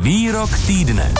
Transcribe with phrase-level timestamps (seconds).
[0.00, 1.12] Výrok týdne.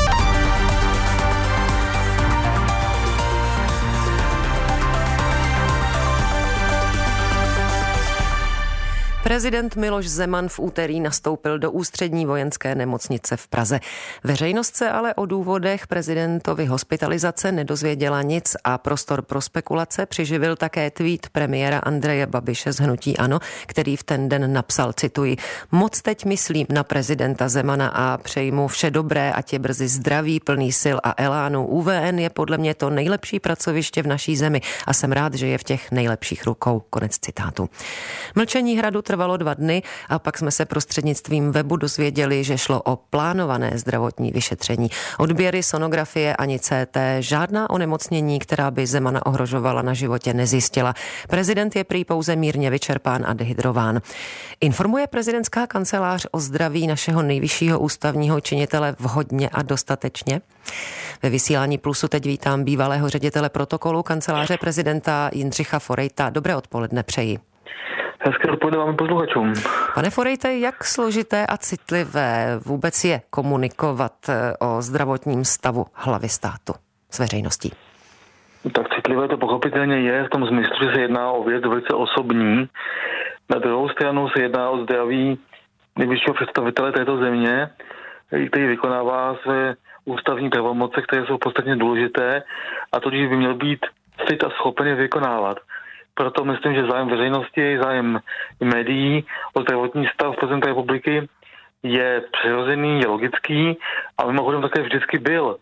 [9.31, 13.81] Prezident Miloš Zeman v úterý nastoupil do ústřední vojenské nemocnice v Praze.
[14.25, 20.91] Veřejnost se ale o důvodech prezidentovi hospitalizace nedozvěděla nic a prostor pro spekulace přiživil také
[20.91, 25.37] tweet premiéra Andreje Babiše z Hnutí Ano, který v ten den napsal, cituji,
[25.71, 30.41] moc teď myslím na prezidenta Zemana a přeji mu vše dobré, ať je brzy zdraví,
[30.41, 31.67] plný sil a elánu.
[31.67, 35.59] UVN je podle mě to nejlepší pracoviště v naší zemi a jsem rád, že je
[35.59, 36.83] v těch nejlepších rukou.
[36.91, 37.71] Konec citátu.
[38.35, 42.97] Mlčení hradu trvalo dva dny a pak jsme se prostřednictvím webu dozvěděli, že šlo o
[42.97, 44.91] plánované zdravotní vyšetření.
[45.19, 50.95] Odběry, sonografie ani CT, žádná onemocnění, která by Zemana ohrožovala na životě, nezjistila.
[51.29, 54.01] Prezident je prý pouze mírně vyčerpán a dehydrován.
[54.61, 60.41] Informuje prezidentská kancelář o zdraví našeho nejvyššího ústavního činitele vhodně a dostatečně?
[61.23, 66.31] Ve vysílání Plusu teď vítám bývalého ředitele protokolu kanceláře prezidenta Jindřicha Forejta.
[66.31, 67.39] Dobré odpoledne přeji.
[68.23, 69.53] Hezké odpoledne vám posluchačům.
[69.95, 76.73] Pane Forejte, jak složité a citlivé vůbec je komunikovat eh, o zdravotním stavu hlavy státu
[77.11, 77.73] s veřejností?
[78.75, 82.69] Tak citlivé to pochopitelně je v tom smyslu, že se jedná o věc velice osobní.
[83.51, 85.39] Na druhou stranu se jedná o zdraví
[85.99, 87.71] nejvyššího představitele této země,
[88.51, 89.75] který vykonává své
[90.05, 92.43] ústavní pravomoce, které jsou podstatně důležité
[92.93, 93.87] a tudíž by měl být
[94.29, 95.59] fit a schopen je vykonávat
[96.21, 98.21] proto myslím, že zájem veřejnosti, zájem
[98.61, 101.29] médií o zdravotní stav prezidenta republiky
[101.83, 103.77] je přirozený, je logický
[104.19, 105.57] a mimochodem také vždycky byl.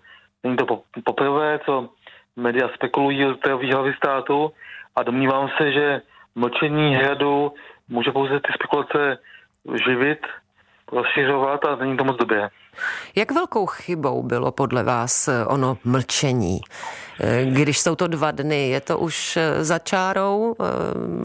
[0.45, 1.89] Není to poprvé, co
[2.37, 4.53] média spekulují o zdraví hlavy státu
[4.97, 6.03] a domnívám se, že
[6.34, 7.53] mlčení hradu
[7.89, 9.19] může pouze ty spekulace
[9.87, 10.27] živit,
[10.93, 12.48] rozšiřovat a není to moc dobré.
[13.17, 16.61] Jak velkou chybou bylo podle vás eh, ono mlčení?
[17.20, 20.55] Eh, když jsou to dva dny, je to už eh, za čárou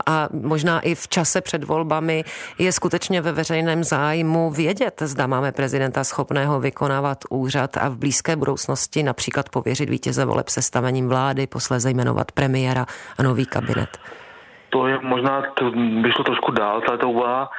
[0.05, 2.23] a možná i v čase před volbami
[2.57, 8.35] je skutečně ve veřejném zájmu vědět, zda máme prezidenta schopného vykonávat úřad a v blízké
[8.35, 12.85] budoucnosti například pověřit vítěze voleb sestavením vlády, posléze jmenovat premiéra
[13.17, 13.97] a nový kabinet.
[14.69, 17.49] To je možná, to by šlo trošku dál, tato úvaha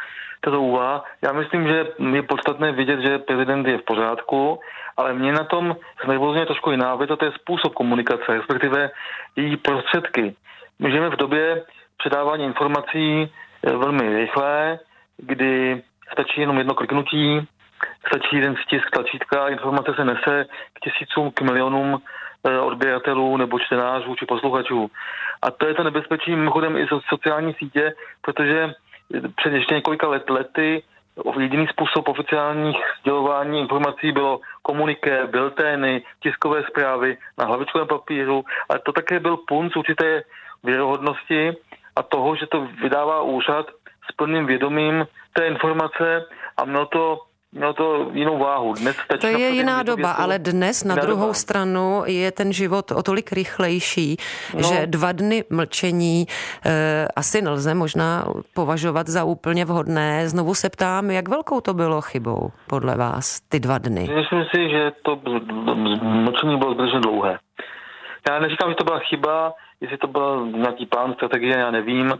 [0.44, 1.04] tato úvaha.
[1.22, 4.60] Já myslím, že je podstatné vidět, že prezident je v pořádku,
[4.96, 8.90] ale mě na tom znervozňuje trošku jiná věc, a to je způsob komunikace, respektive
[9.36, 10.34] její prostředky.
[10.78, 11.64] My žijeme v době
[11.96, 14.78] předávání informací eh, velmi rychlé,
[15.16, 17.48] kdy stačí jenom jedno kliknutí,
[18.06, 21.98] stačí jeden stisk tlačítka, informace se nese k tisícům, k milionům
[22.44, 24.90] eh, odběratelů nebo čtenářů či posluchačů.
[25.42, 28.74] A to je to nebezpečí mimochodem i sociální sítě, protože
[29.36, 30.82] před ještě několika let, lety
[31.40, 38.92] jediný způsob oficiálních sdělování informací bylo komuniké, biltény, tiskové zprávy na hlavičkovém papíru, ale to
[38.92, 40.22] také byl punc určité
[40.64, 41.56] věrohodnosti
[41.96, 43.66] a toho, že to vydává úřad
[44.10, 46.26] s plným vědomím té informace
[46.56, 47.20] a mělo to
[47.54, 48.74] mělo to jinou váhu.
[48.74, 51.34] Dnes to je jiná doba, ale dnes na druhou doba.
[51.34, 54.16] stranu je ten život o tolik rychlejší,
[54.54, 54.62] no.
[54.62, 56.26] že dva dny mlčení
[56.66, 60.28] e, asi nelze možná považovat za úplně vhodné.
[60.28, 64.10] Znovu se ptám, jak velkou to bylo chybou podle vás, ty dva dny?
[64.14, 65.20] Myslím si, že to
[66.02, 67.38] mlčení bylo zbytečně dlouhé.
[68.30, 72.14] Já neříkám, že to byla chyba, jestli to byl nějaký plán, strategie, já nevím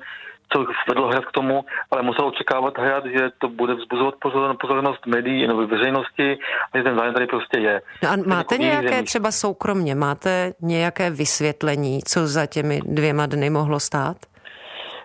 [0.54, 4.15] co vedlo hrad k tomu, ale musel očekávat hrad, že to bude vzbuzovat
[4.60, 6.38] pozornost médií nebo veřejnosti
[6.72, 7.82] a že ten zájem tady prostě je.
[8.03, 13.81] No a máte nějaké třeba soukromně, máte nějaké vysvětlení, co za těmi dvěma dny mohlo
[13.81, 14.16] stát?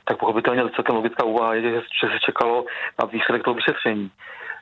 [0.06, 1.82] Tak pochopitelně celkem logická úvaha je, že
[2.14, 2.66] se čekalo
[3.00, 4.12] na výsledek toho vyšetření.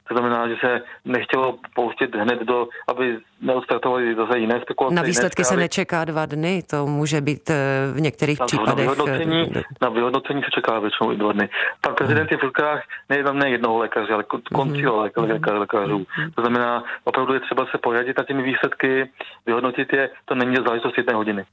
[0.08, 4.96] To znamená, že se nechtělo pouštět hned do, aby neodstartovali zase jiné spekulace.
[4.96, 7.56] Na výsledky se nečeká dva dny, to může být eh,
[7.94, 8.86] v některých na, případech.
[8.86, 11.50] Na vyhodnocení, eh, na vyhodnocení se čeká většinou i dva dny.
[11.82, 14.24] Pan prezident je v rukách nejenom ne jednoho lékaře, ale
[14.54, 15.00] koncího mm.
[15.00, 15.60] lékařů.
[15.60, 15.98] lékařů.
[15.98, 16.32] Mm.
[16.36, 19.10] To znamená, opravdu je třeba se poradit na těmi výsledky,
[19.46, 21.46] vyhodnotit je, to není záležitost jedné hodiny.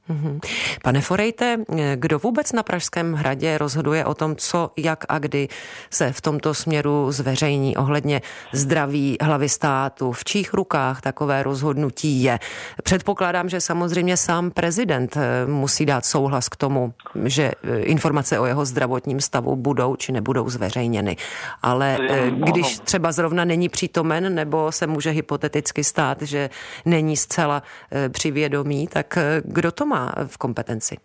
[0.83, 1.57] Pane Forejte,
[1.95, 5.47] kdo vůbec na Pražském hradě rozhoduje o tom, co, jak a kdy
[5.89, 8.21] se v tomto směru zveřejní ohledně
[8.51, 12.39] zdraví hlavy státu, v čích rukách takové rozhodnutí je.
[12.83, 16.93] Předpokládám, že samozřejmě sám prezident eh, musí dát souhlas k tomu,
[17.25, 21.15] že eh, informace o jeho zdravotním stavu budou či nebudou zveřejněny.
[21.61, 26.49] Ale eh, když třeba zrovna není přítomen, nebo se může hypoteticky stát, že
[26.85, 27.63] není zcela
[28.09, 30.97] při vědomí, tak kdo to má v kompetenci?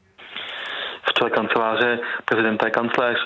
[1.08, 3.18] V čele kanceláře prezidenta je kancléř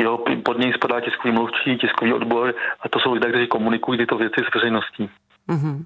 [0.00, 4.16] jeho pod něj spadá tiskový mluvčí, tiskový odbor a to jsou lidé, kteří komunikují tyto
[4.16, 5.10] věci s veřejností.
[5.48, 5.84] Mm-hmm.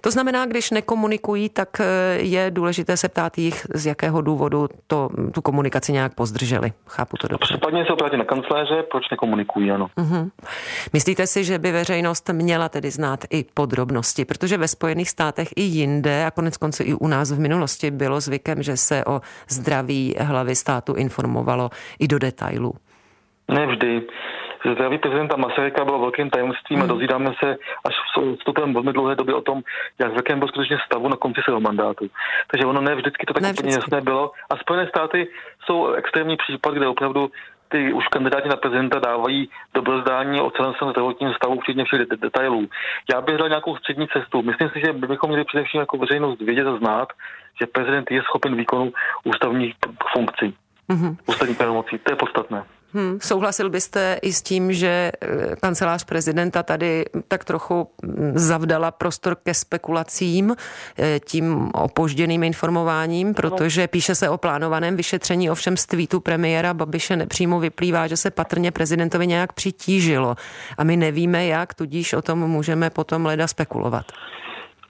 [0.00, 1.84] To znamená, když nekomunikují, tak eh,
[2.20, 6.72] je důležité se ptát jich, z jakého důvodu to, tu komunikaci nějak pozdrželi.
[6.86, 7.54] Chápu to dobře.
[7.54, 9.86] Případně se obrátí na kanceláře, proč nekomunikují, ano.
[9.96, 10.30] Uh-huh.
[10.92, 14.24] Myslíte si, že by veřejnost měla tedy znát i podrobnosti?
[14.24, 18.20] Protože ve Spojených státech i jinde, a konec konců i u nás v minulosti bylo
[18.20, 22.74] zvykem, že se o zdraví hlavy státu informovalo i do detailů.
[23.48, 24.02] Nevždy
[24.72, 26.84] zdraví prezidenta Masaryka bylo velkým tajemstvím hmm.
[26.84, 29.62] a dozvídáme se až v vstupem velmi dlouhé doby o tom,
[29.98, 32.06] jak v jakém byl skutečně stavu na konci svého mandátu.
[32.50, 34.32] Takže ono ne vždycky to tak ne úplně jasné bylo.
[34.50, 35.28] A Spojené státy
[35.64, 37.30] jsou extrémní případ, kde opravdu
[37.68, 42.16] ty už kandidáti na prezidenta dávají dobrozdání o celém svém zdravotním stavu, včetně všech de-
[42.16, 42.68] detailů.
[43.14, 44.42] Já bych hledal nějakou střední cestu.
[44.42, 47.08] Myslím si, že bychom měli především jako veřejnost vědět a znát,
[47.60, 48.92] že prezident je schopen výkonu
[49.24, 49.74] ústavních
[50.12, 50.54] funkcí.
[50.90, 51.16] Mm-hmm.
[51.26, 51.98] Ústavní pravomocí.
[51.98, 52.64] To je podstatné.
[52.96, 58.90] Hmm, souhlasil byste i s tím, že eh, kancelář prezidenta tady tak trochu hm, zavdala
[58.90, 60.56] prostor ke spekulacím
[60.98, 67.16] eh, tím opožděným informováním, protože píše se o plánovaném vyšetření, ovšem z tweetu premiéra Babiše
[67.16, 70.36] nepřímo vyplývá, že se patrně prezidentovi nějak přitížilo.
[70.78, 74.06] A my nevíme jak, tudíž o tom můžeme potom leda spekulovat.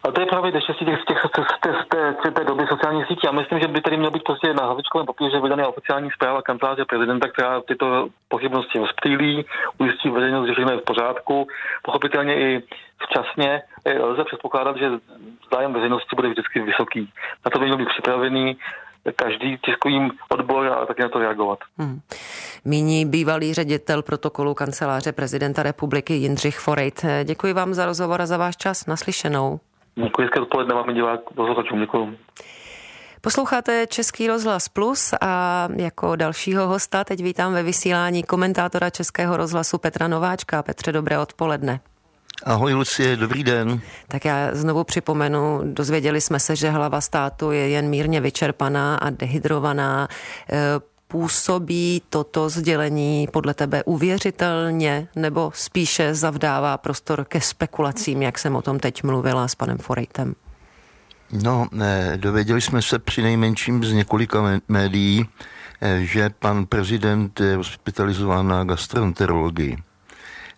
[0.05, 1.23] A to je právě neštěstí těch, těch,
[1.61, 3.21] té, z té doby sociálních sítí.
[3.25, 6.85] Já myslím, že by tady měl být prostě na hlavičkovém papíře vydaná oficiální zpráva kanceláře
[6.85, 9.45] prezidenta, která tyto pochybnosti rozptýlí,
[9.79, 11.47] ujistí veřejnost, že všechno je v pořádku.
[11.83, 12.63] Pochopitelně i
[12.99, 13.63] včasně
[14.01, 14.91] lze předpokládat, že
[15.53, 17.13] zájem veřejnosti bude vždycky vysoký.
[17.45, 18.57] Na to by měl být připravený
[19.17, 21.59] každý tiskovým odbor a taky na to reagovat.
[21.79, 22.01] Hmm.
[22.65, 27.05] Míní bývalý ředitel protokolu kanceláře prezidenta republiky Jindřich Forejt.
[27.25, 28.87] Děkuji vám za rozhovor a za váš čas.
[28.87, 29.61] Naslyšenou.
[30.05, 32.19] Děkuji, hezké odpoledne vám divák, posluchačům, děkuji.
[33.21, 39.79] Posloucháte Český rozhlas Plus a jako dalšího hosta teď vítám ve vysílání komentátora Českého rozhlasu
[39.79, 40.63] Petra Nováčka.
[40.63, 41.81] Petře, dobré odpoledne.
[42.45, 43.81] Ahoj Lucie, dobrý den.
[44.09, 49.11] Tak já znovu připomenu, dozvěděli jsme se, že hlava státu je jen mírně vyčerpaná a
[49.11, 50.09] dehydrovaná.
[50.53, 50.57] E,
[51.17, 58.63] působí toto sdělení podle tebe uvěřitelně nebo spíše zavdává prostor ke spekulacím, jak jsem o
[58.63, 60.35] tom teď mluvila s panem Forejtem?
[61.33, 61.67] No,
[62.17, 65.25] dověděli jsme se při nejmenším z několika médií,
[65.81, 69.77] eh, že pan prezident je hospitalizován na gastroenterologii.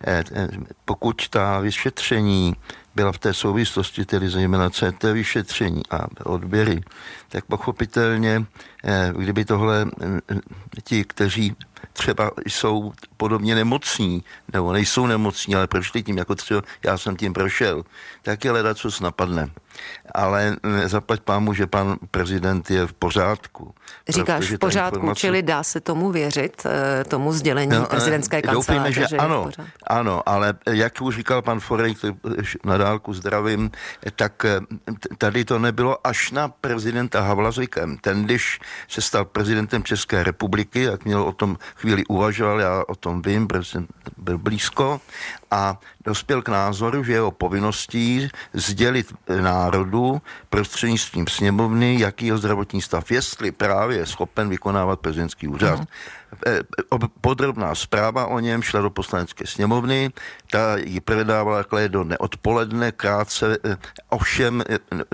[0.06, 0.49] Eh, eh,
[0.85, 2.55] pokud ta vyšetření
[2.95, 6.81] byla v té souvislosti, tedy zejména CT vyšetření a odběry,
[7.29, 8.45] tak pochopitelně,
[9.12, 9.87] kdyby tohle
[10.85, 11.56] ti, kteří
[11.93, 17.33] třeba jsou podobně nemocní, nebo nejsou nemocní, ale prošli tím, jako třeba já jsem tím
[17.33, 17.85] prošel,
[18.23, 19.51] tak je leda, co napadne.
[20.15, 23.75] Ale zaplať pámu, že pan prezident je v pořádku.
[24.09, 25.21] Říkáš v pořádku, informace...
[25.21, 28.73] čili dá se tomu věřit, eh, tomu sdělení no, prezidentské kanceláře?
[28.73, 29.51] Doufejme, že, že ano,
[29.87, 31.95] ano, ale jak už říkal pan Forej,
[32.65, 33.71] na dálku zdravím,
[34.17, 34.61] tak eh,
[35.19, 37.97] tady to nebylo až na prezidenta Havla zvykem.
[37.99, 42.95] Ten, když se stal prezidentem České republiky, jak měl o tom chvíli uvažoval, já o
[42.95, 43.87] tom vím, protože jsem
[44.17, 45.01] byl blízko,
[45.50, 53.11] a dospěl k názoru, že jeho povinností sdělit národu prostřednictvím sněmovny, jaký je zdravotní stav,
[53.11, 55.81] jestli právě je schopen vykonávat prezidentský úřad.
[55.81, 55.87] Uh-huh.
[57.21, 60.11] Podrobná zpráva o něm šla do poslanecké sněmovny,
[60.50, 63.77] ta ji předávala takhle do neodpoledne, krátce, eh,
[64.09, 64.65] ovšem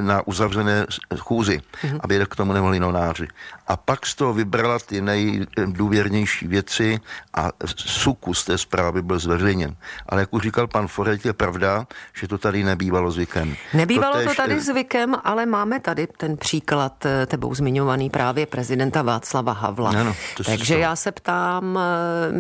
[0.01, 0.87] na uzavřené
[1.19, 2.01] chůzi, uh-huh.
[2.01, 3.29] aby k tomu nemohli nonáři.
[3.67, 7.01] A pak z toho vybrala ty nejdůvěrnější věci
[7.35, 9.77] a sukus té zprávy byl zveřejněn.
[10.07, 13.57] Ale jak už říkal pan Foret, je pravda, že to tady nebývalo zvykem.
[13.75, 19.03] Nebývalo to, to tady zvykem, ale máme tady ten příklad eh, tebou zmiňovaný právě prezidenta
[19.03, 19.91] Václava Havla.
[19.91, 20.17] Ano,
[20.47, 22.33] Takže já se ptám, eh,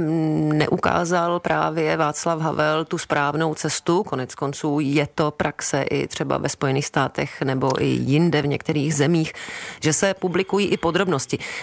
[0.54, 6.48] neukázal právě Václav Havel tu správnou cestu, konec konců je to praxe i třeba ve
[6.48, 9.32] Spojených státech nebo i jinde v některých zemích,
[9.80, 11.13] že se publikují i podrobnosti.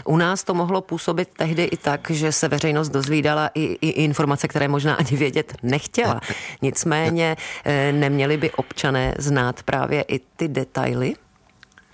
[0.05, 4.47] U nás to mohlo působit tehdy i tak, že se veřejnost dozvídala i, i informace,
[4.47, 6.21] které možná ani vědět nechtěla.
[6.61, 11.13] Nicméně eh, neměli by občané znát právě i ty detaily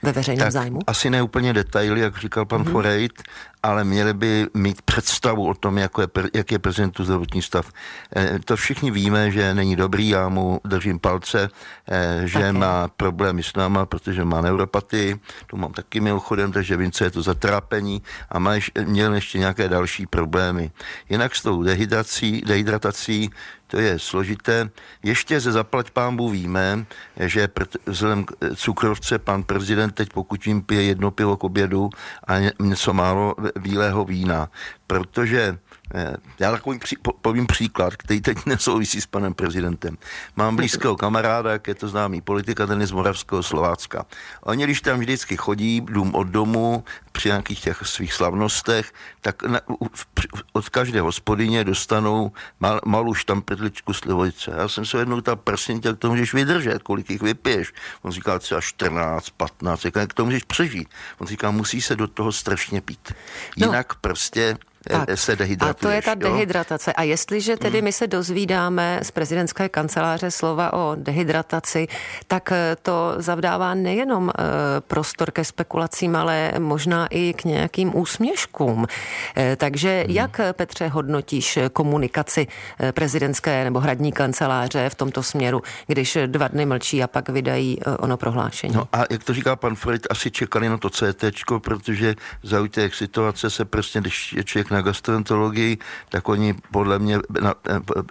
[0.04, 0.80] ve veřejném tak zájmu?
[0.88, 2.72] Asi ne úplně detaily, jak říkal pan mm-hmm.
[2.72, 3.24] Forejt,
[3.68, 7.72] ale měli by mít představu o tom, jako je, jak je prezidentu zdravotní stav.
[8.16, 11.50] E, to všichni víme, že není dobrý, já mu držím palce,
[11.92, 12.52] e, že okay.
[12.52, 17.12] má problémy s náma, protože má neuropatii, to mám taky mimochodem, takže vím, co je
[17.12, 20.72] to zatrápení a má ještě, měl ještě nějaké další problémy.
[21.10, 23.32] Jinak s tou dehydratací, dehydratací
[23.68, 24.70] to je složité.
[25.04, 26.86] Ještě ze zaplať pámbu víme,
[27.20, 27.50] že
[27.86, 31.90] vzhledem k cukrovce pan prezident teď pokud jim pije jedno pivo k obědu
[32.28, 34.50] a něco málo bílého vína,
[34.88, 35.58] protože
[36.40, 39.98] já takový pří, povím příklad, který teď nesouvisí s panem prezidentem.
[40.36, 44.06] Mám blízkého kamaráda, jak je to známý politika, ten je z Moravského Slovácka.
[44.42, 49.60] Oni, když tam vždycky chodí, dům od domu, při nějakých těch svých slavnostech, tak na,
[50.54, 54.52] od každé hospodyně dostanou mal, malou štamprtličku slivovice.
[54.58, 57.74] Já jsem se jednou ta prosím tě, jak to můžeš vydržet, kolik jich vypiješ.
[58.02, 60.90] On říká třeba 14, 15, jak to můžeš přežít.
[61.18, 63.14] On říká, musí se do toho strašně pít.
[63.58, 63.66] No.
[63.66, 64.00] Jinak no.
[64.02, 64.58] prostě
[64.90, 65.20] tak.
[65.20, 65.78] se dehydratuješ.
[65.80, 66.34] A to je ta jo?
[66.34, 66.94] dehydratace.
[66.94, 67.84] A jestliže tedy hmm.
[67.84, 71.88] my se dozvídáme z prezidentské kanceláře slova o dehydrataci,
[72.28, 74.44] tak eh, to zavdává nejenom eh,
[74.82, 78.88] prostor ke spekulacím, ale možná i k nějakým úsměškům.
[79.36, 80.16] Eh, takže hmm.
[80.16, 82.48] jak, Petře, hodnotíš komunikaci
[82.92, 88.18] prezidentské nebo hradní kanceláře v tomto směru, když dva dny mlčí a pak vydají ono
[88.18, 88.76] prohlášení?
[88.76, 91.24] No a jak to říká pan Fred, asi čekali na to CT,
[91.60, 95.78] protože za těch situace se prostě, když je člověk na gastroenterologii,
[96.10, 97.20] tak oni podle mě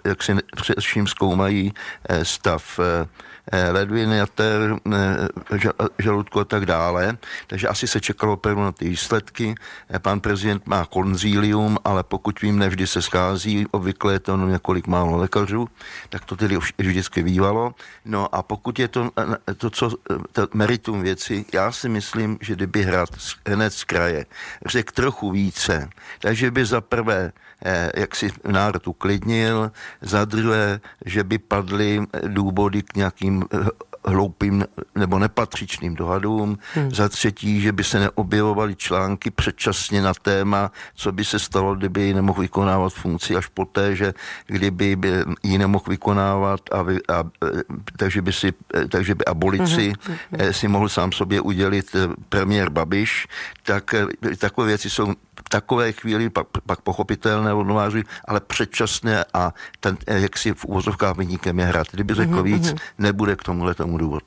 [0.05, 1.73] jak si především zkoumají
[2.09, 3.07] eh, stav eh,
[3.71, 4.75] ledviny, jater,
[5.99, 7.17] žaludku a tak dále.
[7.47, 9.55] Takže asi se čekalo opravdu na ty výsledky.
[9.99, 14.87] Pan prezident má konzílium, ale pokud vím, nevždy se schází, obvykle je to jenom několik
[14.87, 15.69] málo lékařů,
[16.09, 17.75] tak to tedy už vždycky bývalo.
[18.05, 19.11] No a pokud je to,
[19.57, 19.89] to co,
[20.31, 23.09] to meritum věci, já si myslím, že kdyby hrát
[23.47, 24.25] hned z kraje
[24.65, 25.89] řekl trochu více,
[26.21, 27.31] takže by za prvé,
[27.65, 33.71] eh, jak si národ uklidnil, za druhé, že by padly důvody k nějakým um,
[34.07, 36.57] hloupým nebo nepatřičným dohadům.
[36.73, 36.91] Hmm.
[36.91, 42.01] Za třetí, že by se neobjevovaly články předčasně na téma, co by se stalo, kdyby
[42.01, 44.13] ji nemohl vykonávat funkci až poté, že
[44.47, 47.23] kdyby by ji nemohl vykonávat a, vy, a
[47.97, 48.53] takže by si,
[48.89, 50.53] takže by abolici hmm.
[50.53, 51.95] si mohl sám sobě udělit
[52.29, 53.27] premiér Babiš,
[53.63, 53.95] tak
[54.37, 55.13] takové věci jsou
[55.45, 60.65] v takové chvíli pak, pak pochopitelné od novářů, ale předčasné a ten, jak si v
[60.65, 61.87] úvozovkách vyníkem je hrát.
[61.91, 62.43] Kdyby řekl mm-hmm.
[62.43, 64.23] víc, nebude k tomuhle tomu důvod.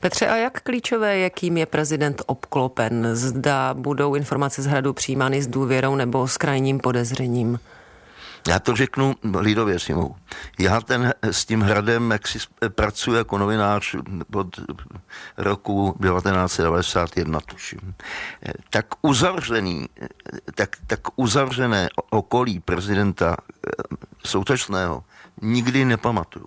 [0.00, 3.08] Petře, a jak klíčové, jakým je prezident obklopen?
[3.12, 7.58] Zda budou informace z hradu přijímány s důvěrou nebo s krajním podezřením?
[8.48, 10.16] Já to řeknu lidově si mohu.
[10.58, 13.96] Já ten s tím hradem, jak si pracuji jako novinář
[14.34, 14.60] od
[15.36, 17.94] roku 1991, tuším,
[18.70, 19.86] tak uzavřený,
[20.54, 23.70] tak, tak uzavřené okolí prezidenta eh,
[24.24, 25.04] současného
[25.42, 26.46] nikdy nepamatuju.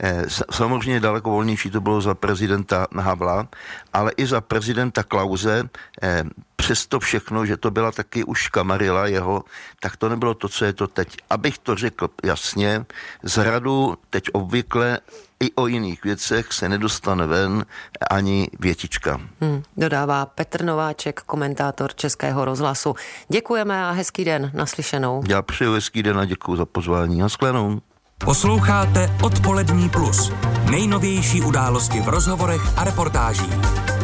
[0.00, 3.48] Eh, samozřejmě daleko volnější to bylo za prezidenta Havla,
[3.92, 5.68] ale i za prezidenta Klauze
[6.02, 6.24] eh,
[6.56, 9.44] přesto všechno, že to byla taky už kamarila jeho,
[9.80, 11.16] tak to nebylo to, co je to teď.
[11.30, 12.84] Abych to řekl jasně,
[13.22, 14.98] z radu teď obvykle
[15.42, 17.64] i o jiných věcech se nedostane ven
[18.10, 19.20] ani větička.
[19.40, 22.94] Hmm, dodává Petr Nováček, komentátor Českého rozhlasu.
[23.28, 25.22] Děkujeme a hezký den, naslyšenou.
[25.28, 27.18] Já přeju hezký den a děkuji za pozvání.
[27.18, 27.80] Naschledanou.
[28.24, 30.32] Posloucháte Odpolední plus.
[30.70, 33.54] Nejnovější události v rozhovorech a reportážích.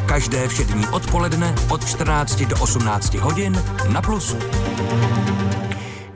[0.06, 4.36] Každé všední odpoledne od 14 do 18 hodin na Plusu.